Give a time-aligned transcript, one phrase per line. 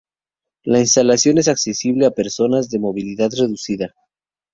[0.63, 3.93] La instalación es accesible a personas de movilidad reducida.